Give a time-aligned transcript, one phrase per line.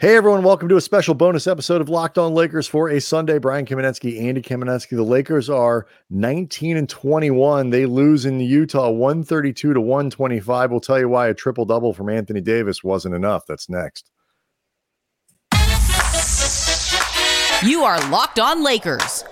[0.00, 3.36] Hey everyone, welcome to a special bonus episode of Locked On Lakers for a Sunday.
[3.36, 4.96] Brian Kamenetzky, Andy Kamenetzky.
[4.96, 7.68] The Lakers are 19 and 21.
[7.68, 10.70] They lose in Utah 132 to 125.
[10.70, 13.44] We'll tell you why a triple double from Anthony Davis wasn't enough.
[13.46, 14.10] That's next.
[17.62, 19.24] You are Locked On Lakers.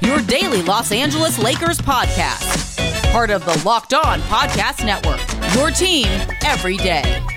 [0.00, 3.10] Your daily Los Angeles Lakers podcast.
[3.10, 5.18] Part of the Locked On Podcast Network.
[5.56, 6.06] Your team
[6.44, 7.33] every day.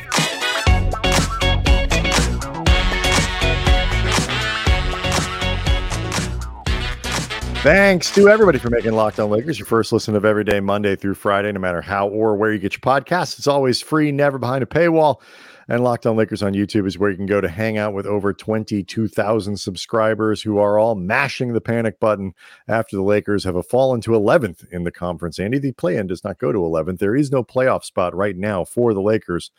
[7.64, 10.96] Thanks to everybody for making Locked On Lakers your first listen of every day, Monday
[10.96, 13.38] through Friday, no matter how or where you get your podcasts.
[13.38, 15.21] It's always free, never behind a paywall.
[15.68, 18.06] And Locked On Lakers on YouTube is where you can go to hang out with
[18.06, 22.33] over 22,000 subscribers who are all mashing the panic button
[22.68, 25.39] after the Lakers have a fallen to 11th in the conference.
[25.39, 27.00] Andy, the play in does not go to 11th.
[27.00, 29.52] There is no playoff spot right now for the Lakers.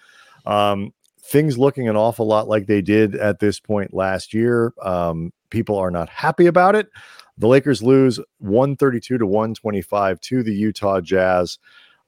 [0.47, 4.73] Um, things looking an awful lot like they did at this point last year.
[4.81, 6.89] Um, people are not happy about it.
[7.39, 11.59] The Lakers lose 132 to 125 to the Utah Jazz,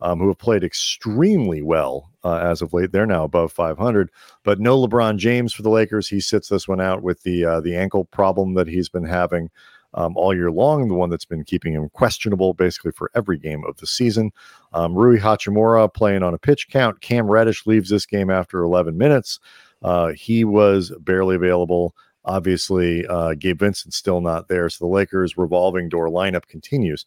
[0.01, 2.91] um, who have played extremely well uh, as of late.
[2.91, 4.11] They're now above 500,
[4.43, 6.09] but no LeBron James for the Lakers.
[6.09, 9.51] He sits this one out with the uh, the ankle problem that he's been having.
[9.93, 13.65] Um, all year long, the one that's been keeping him questionable basically for every game
[13.65, 14.31] of the season.
[14.73, 17.01] Um, Rui Hachimura playing on a pitch count.
[17.01, 19.41] Cam Reddish leaves this game after 11 minutes.
[19.83, 21.97] Uh, he was barely available.
[22.25, 27.07] Obviously, uh, Gabe Vincent's still not there, so the Lakers' revolving door lineup continues.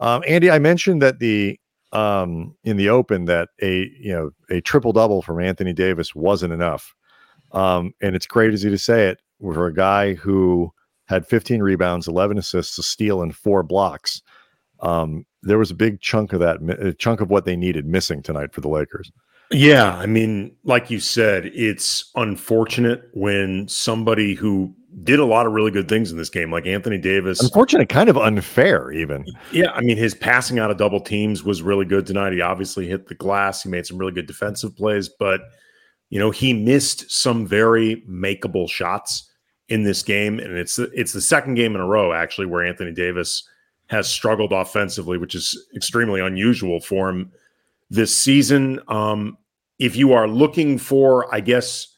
[0.00, 1.58] Um, Andy, I mentioned that the
[1.92, 6.52] um, in the open that a you know a triple double from Anthony Davis wasn't
[6.52, 6.94] enough,
[7.52, 10.72] um, and it's crazy to say it for a guy who
[11.06, 14.20] had 15 rebounds, 11 assists, a steal, and four blocks.
[14.80, 18.22] Um, there was a big chunk of that, a chunk of what they needed missing
[18.22, 19.10] tonight for the Lakers.
[19.50, 25.52] Yeah, I mean, like you said, it's unfortunate when somebody who did a lot of
[25.52, 27.40] really good things in this game, like Anthony Davis.
[27.40, 29.24] Unfortunate, kind of unfair, even.
[29.52, 32.32] Yeah, I mean, his passing out of double teams was really good tonight.
[32.32, 33.62] He obviously hit the glass.
[33.62, 35.40] He made some really good defensive plays, but
[36.10, 39.30] you know, he missed some very makeable shots
[39.68, 42.92] in this game, and it's it's the second game in a row actually where Anthony
[42.92, 43.46] Davis
[43.86, 47.32] has struggled offensively, which is extremely unusual for him
[47.90, 48.80] this season.
[48.88, 49.38] Um,
[49.78, 51.88] if you are looking for, I guess,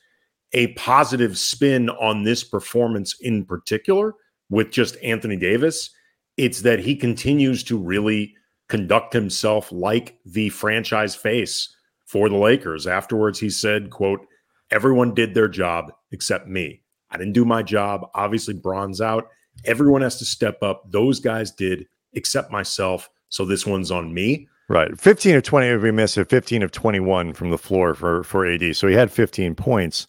[0.52, 4.14] a positive spin on this performance in particular
[4.50, 5.90] with just Anthony Davis,
[6.36, 8.34] it's that he continues to really
[8.68, 11.74] conduct himself like the franchise face
[12.06, 12.86] for the Lakers.
[12.86, 14.26] Afterwards, he said, quote,
[14.70, 16.82] everyone did their job except me.
[17.10, 18.08] I didn't do my job.
[18.14, 19.28] Obviously, Bron's out.
[19.64, 20.90] Everyone has to step up.
[20.90, 23.08] Those guys did except myself.
[23.28, 24.48] So this one's on me.
[24.70, 24.96] Right.
[25.00, 26.30] 15 of 20 we missed it.
[26.30, 28.76] 15 of 21 from the floor for for AD.
[28.76, 30.06] So he had 15 points,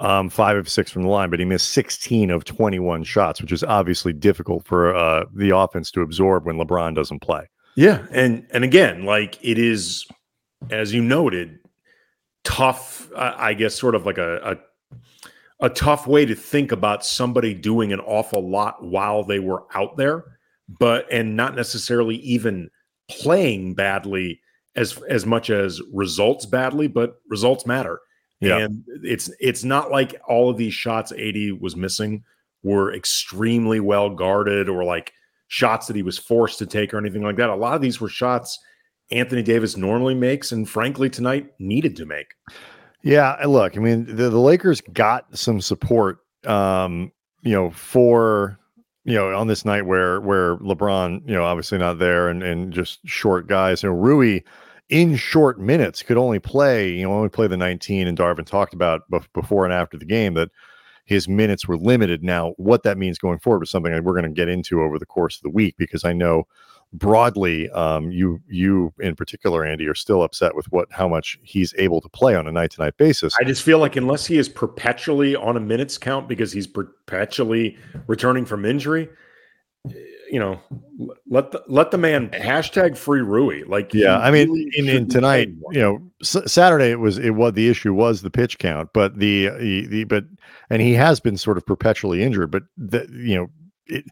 [0.00, 3.52] um, five of six from the line, but he missed 16 of 21 shots, which
[3.52, 7.48] is obviously difficult for uh, the offense to absorb when LeBron doesn't play.
[7.74, 8.06] Yeah.
[8.10, 10.06] And and again, like it is,
[10.70, 11.60] as you noted,
[12.44, 14.58] tough, I guess, sort of like a,
[15.60, 19.62] a a tough way to think about somebody doing an awful lot while they were
[19.74, 20.36] out there,
[20.68, 22.68] but and not necessarily even
[23.20, 24.40] playing badly
[24.76, 28.00] as as much as results badly, but results matter.
[28.40, 28.58] Yeah.
[28.58, 32.24] And it's it's not like all of these shots AD was missing
[32.62, 35.12] were extremely well guarded or like
[35.48, 37.50] shots that he was forced to take or anything like that.
[37.50, 38.58] A lot of these were shots
[39.10, 42.28] Anthony Davis normally makes and frankly tonight needed to make.
[43.02, 47.12] Yeah, look, I mean the, the Lakers got some support um,
[47.42, 48.58] you know, for
[49.04, 52.72] you know, on this night where where LeBron, you know, obviously not there and and
[52.72, 54.40] just short guys, you know, Rui
[54.88, 58.74] in short minutes could only play, you know, only play the 19 and Darvin talked
[58.74, 59.02] about
[59.32, 60.50] before and after the game that
[61.04, 62.22] his minutes were limited.
[62.22, 64.98] Now, what that means going forward is something that we're going to get into over
[64.98, 66.44] the course of the week because I know
[66.92, 71.74] broadly, um, you you in particular, Andy, are still upset with what how much he's
[71.78, 73.34] able to play on a night to night basis.
[73.40, 77.76] I just feel like unless he is perpetually on a minutes count because he's perpetually
[78.06, 79.08] returning from injury,
[80.30, 80.60] you know,
[81.28, 83.64] let the let the man hashtag free Rui.
[83.66, 87.30] Like, yeah, I mean, really in, in tonight, you know, S- Saturday it was it
[87.30, 90.24] was the issue was the pitch count, but the, the the but
[90.70, 93.50] and he has been sort of perpetually injured, but the you know
[93.86, 94.04] it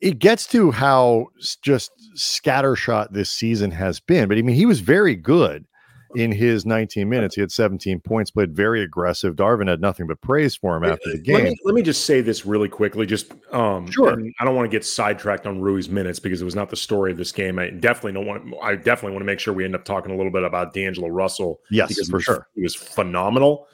[0.00, 1.26] it gets to how
[1.62, 4.28] just scattershot this season has been.
[4.28, 5.66] But I mean, he was very good
[6.14, 7.34] in his 19 minutes.
[7.34, 9.34] He had 17 points, played very aggressive.
[9.36, 11.34] Darvin had nothing but praise for him after the game.
[11.34, 13.06] Let me, let me just say this really quickly.
[13.06, 14.18] Just um, sure.
[14.40, 17.10] I don't want to get sidetracked on Rui's minutes because it was not the story
[17.10, 17.58] of this game.
[17.58, 18.46] I definitely don't want.
[18.46, 20.72] To, I definitely want to make sure we end up talking a little bit about
[20.72, 21.60] D'Angelo Russell.
[21.70, 22.48] Yes, for sure.
[22.54, 23.66] He was phenomenal.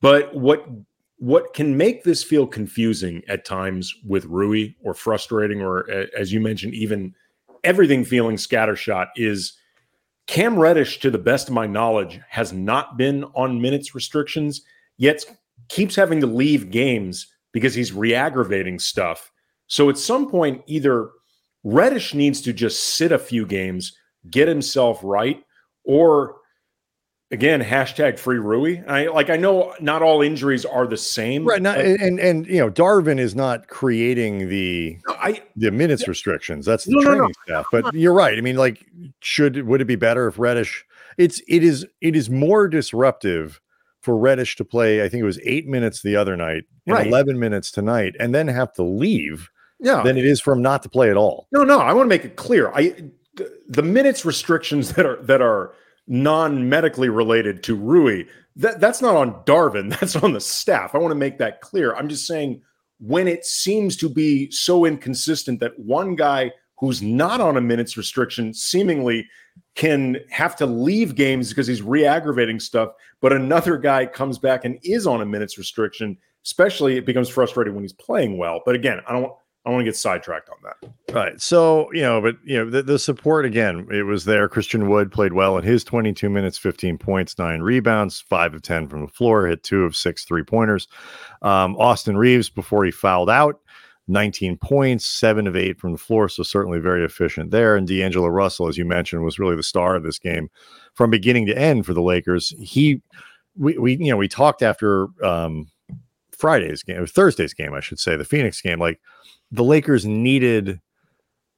[0.00, 0.66] But what
[1.18, 6.40] what can make this feel confusing at times with Rui or frustrating, or as you
[6.40, 7.14] mentioned, even
[7.62, 9.54] everything feeling scattershot is
[10.26, 14.62] Cam Reddish, to the best of my knowledge, has not been on minutes restrictions,
[14.96, 15.24] yet
[15.68, 19.30] keeps having to leave games because he's re-aggravating stuff.
[19.66, 21.10] So at some point, either
[21.62, 23.96] Reddish needs to just sit a few games,
[24.30, 25.42] get himself right,
[25.84, 26.36] or
[27.30, 28.82] again hashtag free Rui.
[28.86, 31.60] I like I know not all injuries are the same, right?
[31.60, 36.02] Not, uh, and, and and you know Darvin is not creating the I, the minutes
[36.02, 36.10] yeah.
[36.10, 36.66] restrictions.
[36.66, 37.32] That's the no, training no, no.
[37.44, 37.66] staff.
[37.70, 38.38] But you're right.
[38.38, 38.86] I mean, like,
[39.20, 40.84] should would it be better if Reddish?
[41.18, 43.60] It's it is it is more disruptive
[44.00, 45.02] for Reddish to play.
[45.02, 47.06] I think it was eight minutes the other night, right.
[47.06, 49.50] eleven minutes tonight, and then have to leave
[49.80, 50.02] yeah.
[50.02, 51.48] than it is for him not to play at all.
[51.52, 52.70] No, no, I want to make it clear.
[52.72, 53.10] I
[53.68, 55.72] the minutes restrictions that are that are
[56.06, 58.24] non-medically related to Rui,
[58.56, 60.94] that that's not on Darvin, that's on the staff.
[60.94, 61.94] I want to make that clear.
[61.94, 62.62] I'm just saying
[63.00, 67.96] when it seems to be so inconsistent that one guy who's not on a minutes
[67.96, 69.28] restriction seemingly
[69.74, 72.90] can have to leave games because he's re-aggravating stuff,
[73.20, 77.74] but another guy comes back and is on a minutes restriction, especially it becomes frustrating
[77.74, 78.60] when he's playing well.
[78.64, 79.32] But again, I don't
[79.66, 81.14] I want to get sidetracked on that.
[81.14, 81.40] Right.
[81.40, 84.46] So, you know, but, you know, the, the, support again, it was there.
[84.46, 88.88] Christian Wood played well in his 22 minutes, 15 points, nine rebounds, five of 10
[88.88, 90.86] from the floor, hit two of six three pointers.
[91.40, 93.60] Um, Austin Reaves, before he fouled out,
[94.06, 96.28] 19 points, seven of eight from the floor.
[96.28, 97.74] So, certainly very efficient there.
[97.74, 100.50] And D'Angelo Russell, as you mentioned, was really the star of this game
[100.92, 102.54] from beginning to end for the Lakers.
[102.58, 103.00] He,
[103.56, 105.70] we, we you know, we talked after um,
[106.44, 109.00] Friday's game, Thursday's game, I should say, the Phoenix game, like,
[109.50, 110.78] the Lakers needed,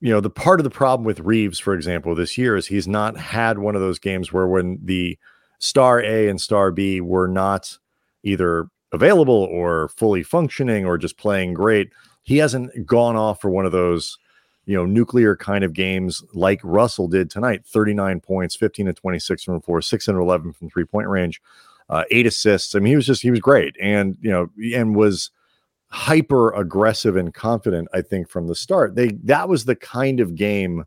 [0.00, 2.86] you know, the part of the problem with Reaves, for example, this year is he's
[2.86, 5.18] not had one of those games where when the
[5.58, 7.76] star A and star B were not
[8.22, 11.90] either available or fully functioning or just playing great,
[12.22, 14.16] he hasn't gone off for one of those,
[14.66, 17.66] you know, nuclear kind of games like Russell did tonight.
[17.66, 21.42] 39 points, 15 to 26 from four, 6 and 11 from three point range,
[21.88, 22.74] uh, eight assists.
[22.74, 23.76] I mean, he was just, he was great.
[23.80, 25.30] And, you know, and was,
[25.88, 28.96] hyper aggressive and confident i think from the start.
[28.96, 30.84] They that was the kind of game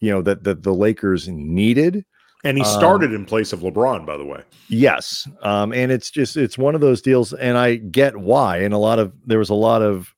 [0.00, 2.04] you know that that the lakers needed.
[2.44, 4.42] And he started um, in place of lebron by the way.
[4.68, 5.28] Yes.
[5.42, 8.58] Um and it's just it's one of those deals and i get why.
[8.58, 10.14] And a lot of there was a lot of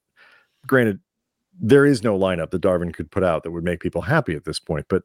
[0.66, 1.00] granted
[1.60, 4.44] there is no lineup that darvin could put out that would make people happy at
[4.44, 4.86] this point.
[4.88, 5.02] But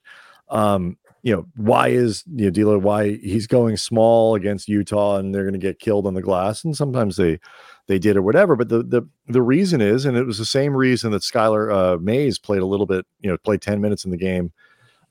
[0.50, 5.34] um you know why is you know dealer why he's going small against utah and
[5.34, 7.40] they're going to get killed on the glass and sometimes they
[7.88, 8.56] they did or whatever.
[8.56, 11.98] But the the the reason is, and it was the same reason that Skylar uh,
[12.00, 14.52] Mays played a little bit, you know, played ten minutes in the game.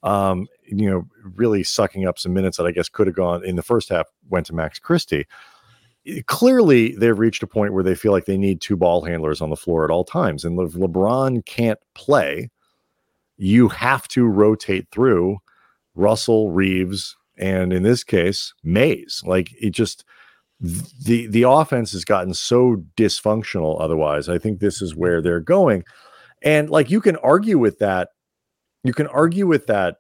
[0.03, 1.07] Um, you know,
[1.37, 4.07] really sucking up some minutes that I guess could have gone in the first half
[4.31, 5.27] went to Max Christie.
[6.27, 9.51] Clearly, they've reached a point where they feel like they need two ball handlers on
[9.51, 10.45] the floor at all times.
[10.45, 12.51] And if LeBron can't play,
[13.37, 15.39] you have to rotate through
[15.95, 19.23] Russell, Reaves, and in this case, Mays.
[19.25, 20.05] Like it just
[20.63, 25.83] the the offense has gotten so dysfunctional otherwise i think this is where they're going
[26.43, 28.11] and like you can argue with that
[28.85, 29.97] you can argue with that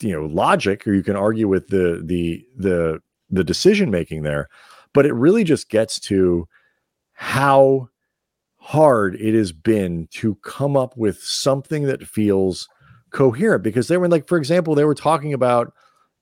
[0.00, 4.48] you know logic or you can argue with the the the the decision making there
[4.94, 6.48] but it really just gets to
[7.12, 7.86] how
[8.56, 12.66] hard it has been to come up with something that feels
[13.12, 15.72] coherent because they were like for example they were talking about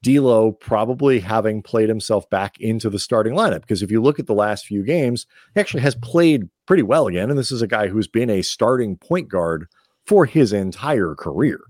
[0.02, 4.26] D'Lo probably having played himself back into the starting lineup because if you look at
[4.26, 7.66] the last few games, he actually has played pretty well again, and this is a
[7.66, 9.66] guy who's been a starting point guard
[10.06, 11.60] for his entire career.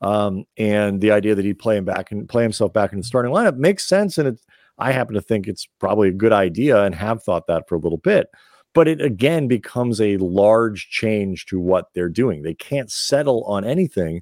[0.00, 3.04] Um, and the idea that he'd play him back and play himself back in the
[3.04, 4.40] starting lineup makes sense, and it,
[4.78, 7.80] I happen to think it's probably a good idea and have thought that for a
[7.80, 8.28] little bit.
[8.74, 12.42] But it again becomes a large change to what they're doing.
[12.42, 14.20] They can't settle on anything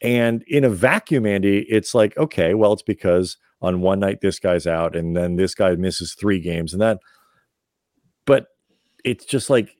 [0.00, 4.38] and in a vacuum, Andy, it's like, okay, well, it's because on one night this
[4.38, 6.98] guy's out and then this guy misses three games and that.
[8.24, 8.46] But
[9.04, 9.76] it's just like,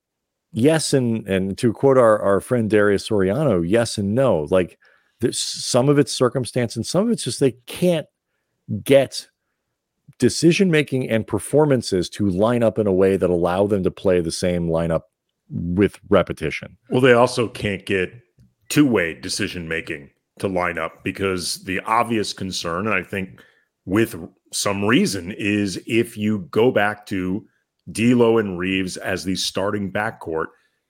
[0.53, 4.47] yes, and and to quote our, our friend Darius Soriano, yes and no.
[4.51, 4.79] Like
[5.21, 8.07] there's some of it's circumstance and some of it's just they can't
[8.83, 9.29] get
[10.19, 14.21] decision making and performances to line up in a way that allow them to play
[14.21, 15.03] the same lineup
[15.51, 16.77] with repetition.
[16.91, 18.13] Well, they also can't get
[18.69, 23.41] two way decision making to line up because the obvious concern, and I think
[23.85, 24.15] with
[24.53, 27.47] some reason, is if you go back to
[27.91, 30.47] D'Lo and Reaves as the starting backcourt,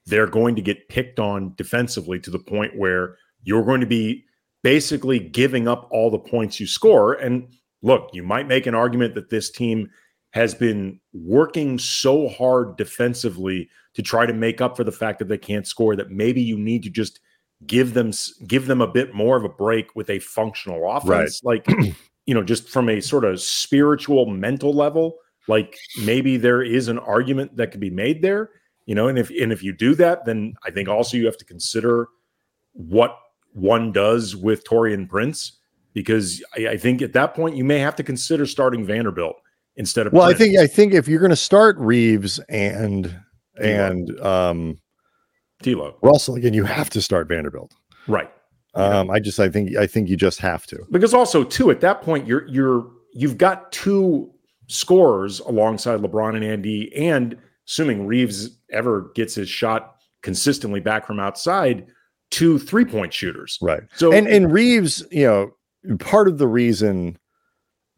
[0.06, 4.24] they're going to get picked on defensively to the point where you're going to be
[4.62, 7.14] basically giving up all the points you score.
[7.14, 7.48] And
[7.82, 9.90] look, you might make an argument that this team
[10.32, 15.28] has been working so hard defensively to try to make up for the fact that
[15.28, 17.20] they can't score that maybe you need to just
[17.66, 18.12] give them
[18.46, 21.66] give them a bit more of a break with a functional offense right.
[21.66, 21.94] like
[22.26, 25.16] you know just from a sort of spiritual mental level
[25.48, 28.50] like maybe there is an argument that could be made there
[28.86, 31.36] you know and if and if you do that then i think also you have
[31.36, 32.08] to consider
[32.74, 33.18] what
[33.52, 35.58] one does with Taurean Prince
[35.92, 39.36] because I, I, think at that point you may have to consider starting Vanderbilt
[39.76, 40.12] instead of.
[40.12, 40.40] Well, Prince.
[40.40, 43.14] I think I think if you're going to start Reaves and
[43.56, 44.78] and um,
[45.62, 47.74] D'Lo Russell again, you have to start Vanderbilt.
[48.06, 48.30] Right.
[48.74, 51.80] Um, I just I think I think you just have to because also too at
[51.80, 54.30] that point you're you're you've got two
[54.68, 57.36] scorers alongside LeBron and Andy, and
[57.66, 61.86] assuming Reaves ever gets his shot consistently back from outside,
[62.30, 63.58] two three point shooters.
[63.60, 63.82] Right.
[63.94, 67.18] So and and Reaves, you know, part of the reason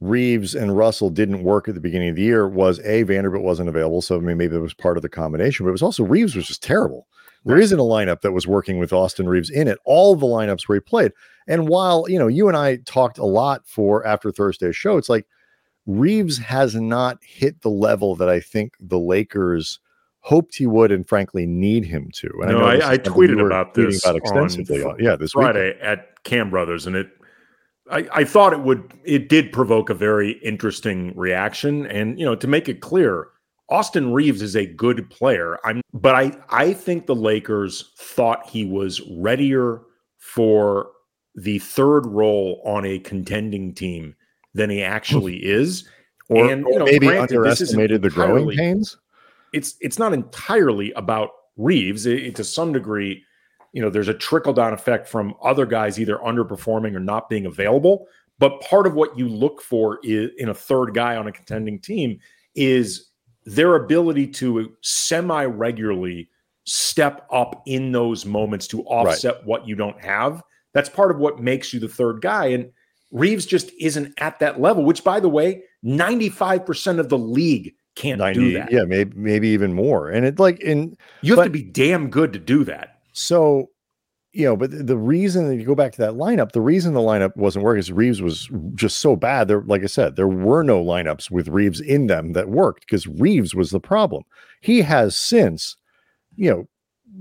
[0.01, 3.69] Reaves and Russell didn't work at the beginning of the year was a Vanderbilt wasn't
[3.69, 6.05] available, so I mean maybe it was part of the combination, but it was also
[6.05, 7.07] Reaves was just terrible.
[7.45, 9.79] There isn't a lineup that was working with Austin Reaves in it.
[9.85, 11.13] All the lineups where he played,
[11.49, 15.09] and while you know you and I talked a lot for after Thursday's show, it's
[15.09, 15.27] like
[15.87, 19.81] Reaves has not hit the level that I think the Lakers
[20.21, 22.31] hoped he would and frankly need him to.
[22.43, 24.83] And no, I, I, I tweeted about this about extensively.
[24.83, 25.83] On, yeah, this Friday weekend.
[25.83, 27.11] at Cam Brothers, and it.
[27.91, 28.93] I, I thought it would.
[29.05, 33.29] It did provoke a very interesting reaction, and you know, to make it clear,
[33.71, 35.59] Austin Reaves is a good player.
[35.65, 39.83] I'm, but I I think the Lakers thought he was readier
[40.19, 40.91] for
[41.35, 44.15] the third role on a contending team
[44.55, 45.89] than he actually is.
[46.29, 48.97] Or, and, you know, maybe granted, underestimated the growing pains
[49.53, 52.07] it's it's not entirely about Reaves.
[52.07, 53.23] It, it, to some degree,
[53.73, 57.47] you know, there's a trickle down effect from other guys either underperforming or not being
[57.47, 58.07] available.
[58.39, 61.79] But part of what you look for is in a third guy on a contending
[61.79, 62.19] team
[62.55, 63.10] is
[63.55, 66.29] their ability to semi regularly
[66.65, 69.47] step up in those moments to offset right.
[69.47, 70.43] what you don't have.
[70.73, 72.47] That's part of what makes you the third guy.
[72.47, 72.71] And
[73.11, 78.19] Reaves just isn't at that level, which, by the way, 95% of the league can't
[78.19, 78.71] 90, do that.
[78.71, 80.11] Yeah, maybe maybe even more.
[80.11, 83.01] And it like in you have but, to be damn good to do that.
[83.13, 83.71] So,
[84.33, 87.01] you know, but the reason that you go back to that lineup, the reason the
[87.01, 89.49] lineup wasn't working is Reaves was just so bad.
[89.49, 93.07] There, like I said, there were no lineups with Reaves in them that worked because
[93.09, 94.23] Reaves was the problem.
[94.61, 95.77] He has since,
[96.37, 96.69] you know,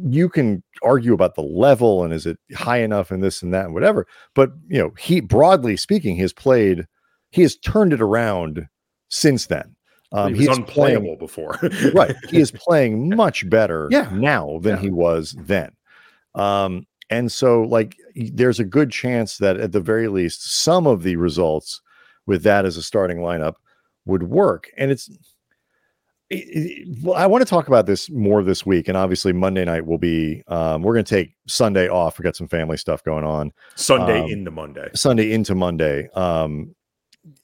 [0.07, 3.65] you can argue about the level and is it high enough and this and that
[3.65, 4.05] and whatever.
[4.35, 6.85] But you know, he broadly speaking, he has played,
[7.31, 8.67] he has turned it around
[9.09, 9.75] since then.
[10.11, 11.59] Um, he was unplayable playing, before.
[11.93, 12.15] right.
[12.29, 14.09] He is playing much better yeah.
[14.13, 14.81] now than yeah.
[14.81, 15.71] he was then.
[16.35, 21.03] Um, and so, like, there's a good chance that at the very least, some of
[21.03, 21.81] the results
[22.25, 23.55] with that as a starting lineup
[24.05, 24.69] would work.
[24.77, 25.09] And it's,
[26.29, 28.87] it, it, well, I want to talk about this more this week.
[28.87, 32.19] And obviously, Monday night will be, um, we're going to take Sunday off.
[32.19, 33.51] We got some family stuff going on.
[33.75, 34.89] Sunday um, into Monday.
[34.93, 36.09] Sunday into Monday.
[36.13, 36.75] Um,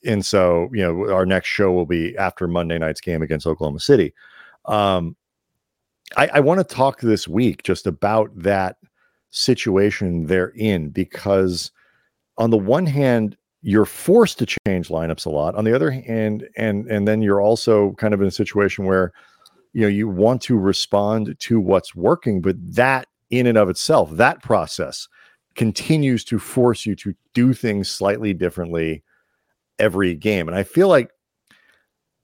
[0.05, 3.79] and so you know our next show will be after Monday night's game against Oklahoma
[3.79, 4.13] City.
[4.65, 5.15] Um,
[6.17, 8.77] I, I want to talk this week just about that
[9.35, 11.71] situation they're in because
[12.37, 16.47] on the one hand you're forced to change lineups a lot on the other hand
[16.55, 19.11] and and then you're also kind of in a situation where
[19.73, 24.09] you know you want to respond to what's working but that in and of itself
[24.11, 25.07] that process
[25.55, 29.03] continues to force you to do things slightly differently
[29.79, 30.47] every game.
[30.47, 31.09] And I feel like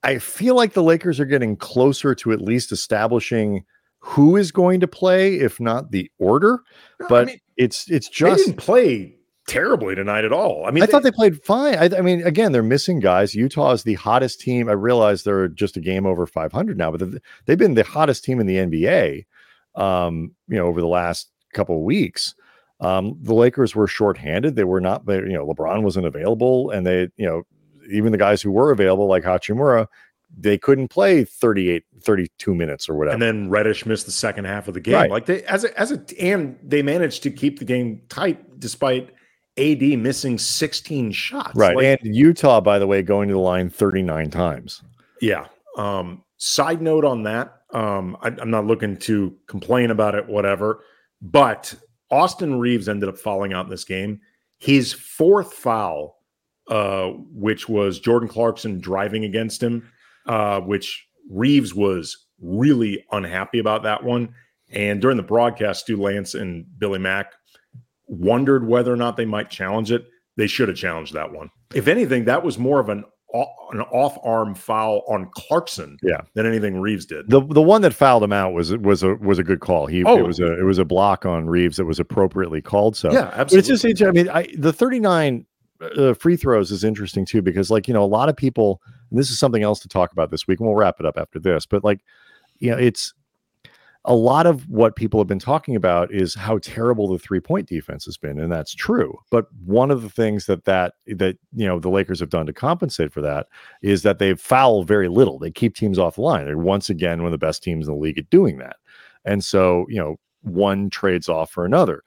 [0.04, 3.64] I feel like the Lakers are getting closer to at least establishing
[4.04, 6.62] who is going to play, if not the order.
[7.00, 9.16] No, but I mean, it's it's just they didn't play
[9.46, 10.64] terribly tonight at all.
[10.66, 11.76] I mean, I they, thought they played fine.
[11.76, 13.34] I, I, mean, again, they're missing guys.
[13.34, 14.68] Utah is the hottest team.
[14.68, 17.08] I realize they're just a game over 500 now, but
[17.46, 19.24] they've been the hottest team in the NBA.
[19.74, 22.34] Um, you know, over the last couple of weeks.
[22.80, 24.56] Um, the Lakers were shorthanded.
[24.56, 27.42] They were not, you know, LeBron wasn't available, and they, you know,
[27.88, 29.86] even the guys who were available, like Hachimura,
[30.36, 33.14] they couldn't play 38, 32 minutes or whatever.
[33.14, 34.94] And then Reddish missed the second half of the game.
[34.94, 35.10] Right.
[35.10, 39.10] Like they, as a, as a, and they managed to keep the game tight despite
[39.58, 41.54] AD missing 16 shots.
[41.54, 41.76] Right.
[41.76, 44.82] Like, and Utah, by the way, going to the line 39 times.
[45.20, 45.46] Yeah.
[45.76, 47.62] Um, side note on that.
[47.72, 50.84] Um, I, I'm not looking to complain about it, whatever,
[51.20, 51.74] but
[52.10, 54.20] Austin Reaves ended up falling out in this game.
[54.58, 56.18] His fourth foul,
[56.68, 59.90] uh, which was Jordan Clarkson driving against him,
[60.26, 64.34] uh, which Reaves was really unhappy about that one.
[64.72, 67.32] And during the broadcast, Stu Lantz and Billy Mack
[68.06, 70.06] wondered whether or not they might challenge it.
[70.36, 71.50] They should have challenged that one.
[71.74, 73.04] If anything, that was more of an
[73.72, 76.20] an off arm foul on Clarkson Yeah.
[76.34, 77.30] than anything Reaves did.
[77.30, 79.86] The the one that fouled him out was was a was a good call.
[79.86, 80.18] He Oh.
[80.18, 82.94] it was a it was a block on Reaves that was appropriately called.
[82.94, 85.46] So yeah, But it's just, I mean, I, the 39
[85.96, 89.20] uh, free throws is interesting too, because like, you know, a lot of people, and
[89.20, 91.38] this is something else to talk about this week, and we'll wrap it up after
[91.38, 92.00] this, but like,
[92.58, 93.12] you know, it's
[94.04, 97.68] a lot of what people have been talking about is how terrible the three point
[97.68, 98.40] defense has been.
[98.40, 99.16] And that's true.
[99.30, 102.52] But one of the things that, that, that, you know, the Lakers have done to
[102.52, 103.46] compensate for that
[103.80, 105.38] is that they foul very little.
[105.38, 106.46] They keep teams off the line.
[106.46, 108.76] They're once again one of the best teams in the league at doing that.
[109.24, 112.02] And so, you know, one trades off for another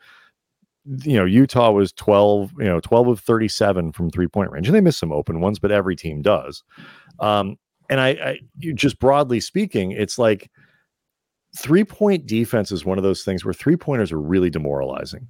[0.85, 4.67] you know, Utah was 12, you know, 12 of 37 from three point range.
[4.67, 6.63] And they missed some open ones, but every team does.
[7.19, 7.57] Um,
[7.89, 8.39] and I, I
[8.73, 10.49] just broadly speaking, it's like
[11.57, 15.27] three point defense is one of those things where three pointers are really demoralizing,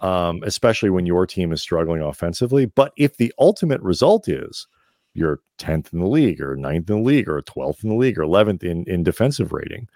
[0.00, 2.66] um, especially when your team is struggling offensively.
[2.66, 4.66] But if the ultimate result is
[5.14, 8.18] you're 10th in the league or 9th in the league or 12th in the league
[8.18, 9.88] or 11th in, in defensive rating,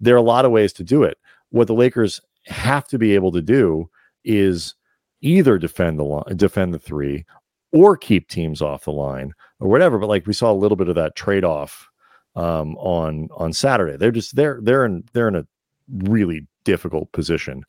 [0.00, 1.18] there are a lot of ways to do it.
[1.50, 3.88] What the Lakers have to be able to do
[4.24, 4.74] is
[5.20, 7.24] either defend the line, defend the three,
[7.72, 9.98] or keep teams off the line or whatever.
[9.98, 11.88] But like we saw a little bit of that trade off
[12.36, 13.96] um, on on Saturday.
[13.96, 15.46] They're just they're they're in they're in a
[15.88, 17.64] really difficult position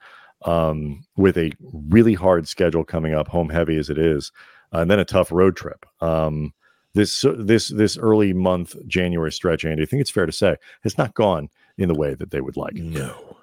[0.45, 1.51] um, with a
[1.89, 4.31] really hard schedule coming up, home heavy as it is,
[4.73, 5.85] uh, and then a tough road trip.
[6.01, 6.53] Um,
[6.93, 10.97] this this this early month January stretch, Andy, I think it's fair to say, has
[10.97, 12.75] not gone in the way that they would like.
[12.75, 13.37] no.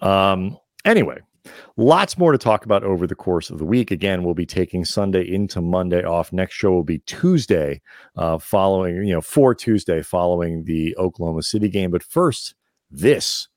[0.00, 1.18] Um, anyway,
[1.76, 3.90] lots more to talk about over the course of the week.
[3.90, 6.32] Again, we'll be taking Sunday into Monday off.
[6.32, 7.80] Next show will be Tuesday,
[8.16, 11.90] uh, following, you know, for Tuesday following the Oklahoma City game.
[11.90, 12.54] But first,
[12.90, 13.48] this.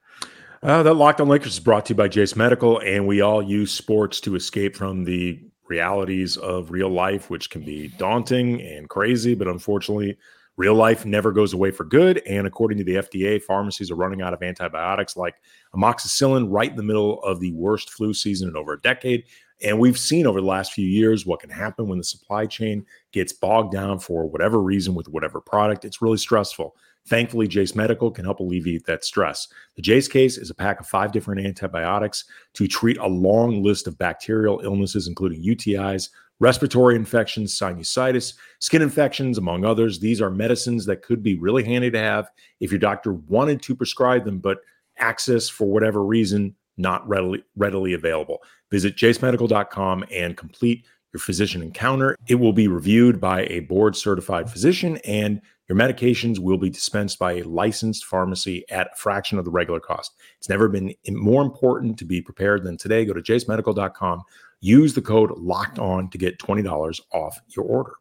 [0.64, 3.42] Uh, that Locked on Lakers is brought to you by Jase Medical, and we all
[3.42, 8.88] use sports to escape from the realities of real life, which can be daunting and
[8.88, 9.34] crazy.
[9.34, 10.18] But unfortunately,
[10.62, 12.22] real life never goes away for good.
[12.28, 15.42] And according to the FDA, pharmacies are running out of antibiotics like
[15.74, 19.24] amoxicillin right in the middle of the worst flu season in over a decade.
[19.64, 22.86] And we've seen over the last few years what can happen when the supply chain
[23.12, 25.84] gets bogged down for whatever reason with whatever product.
[25.84, 26.76] It's really stressful.
[27.08, 29.48] Thankfully, Jase Medical can help alleviate that stress.
[29.76, 33.88] The Jase Case is a pack of five different antibiotics to treat a long list
[33.88, 36.10] of bacterial illnesses, including UTIs,
[36.42, 40.00] respiratory infections, sinusitis, skin infections, among others.
[40.00, 43.76] These are medicines that could be really handy to have if your doctor wanted to
[43.76, 44.58] prescribe them, but
[44.98, 48.40] access for whatever reason not readily readily available.
[48.72, 52.16] Visit jasemedical.com and complete your physician encounter.
[52.28, 57.18] It will be reviewed by a board certified physician and your medications will be dispensed
[57.18, 60.16] by a licensed pharmacy at a fraction of the regular cost.
[60.38, 63.06] It's never been more important to be prepared than today.
[63.06, 64.24] Go to jasemedical.com,
[64.60, 67.94] use the code locked on to get $20 off your order.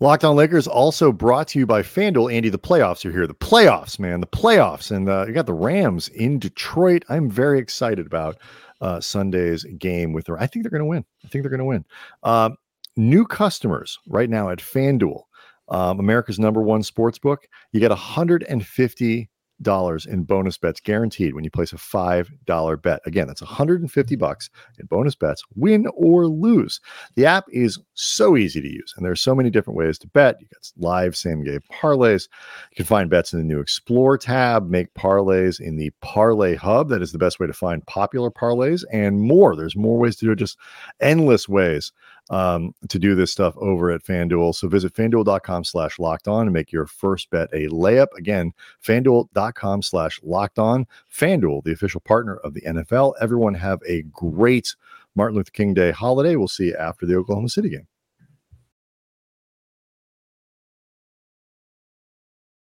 [0.00, 2.30] Locked on Lakers also brought to you by FanDuel.
[2.30, 3.26] Andy, the playoffs are here.
[3.26, 4.90] The playoffs, man, the playoffs.
[4.94, 7.04] And uh, you got the Rams in Detroit.
[7.08, 8.36] I'm very excited about
[8.84, 10.38] uh, Sunday's game with her.
[10.38, 11.04] I think they're going to win.
[11.24, 11.84] I think they're going to win.
[12.22, 12.56] Um,
[12.96, 15.22] new customers right now at FanDuel,
[15.70, 19.30] um, America's number one sports book, you get 150
[19.62, 23.00] dollars in bonus bets guaranteed when you place a five dollar bet.
[23.06, 24.18] Again, that's 150 mm.
[24.18, 26.80] bucks in bonus bets, win or lose.
[27.14, 30.08] The app is so easy to use, and there are so many different ways to
[30.08, 30.36] bet.
[30.40, 32.28] You got live same game parlays.
[32.70, 36.88] You can find bets in the new Explore tab, make parlays in the Parlay Hub.
[36.88, 39.56] That is the best way to find popular parlays and more.
[39.56, 40.58] There's more ways to do it, just
[41.00, 41.92] endless ways
[42.30, 44.54] um, to do this stuff over at FanDuel.
[44.54, 48.08] So visit fanduel.com slash locked on and make your first bet a layup.
[48.16, 50.86] Again, fanduel.com slash locked on.
[51.12, 53.14] FanDuel, the official partner of the NFL.
[53.20, 54.74] Everyone have a great
[55.14, 56.36] Martin Luther King Day holiday.
[56.36, 57.86] We'll see you after the Oklahoma City game.